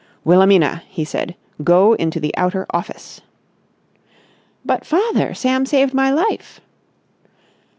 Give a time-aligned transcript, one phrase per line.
[0.25, 3.21] "Wilhelmina," he said, "go into the outer office."
[4.65, 6.59] "But, father, Sam saved my life!"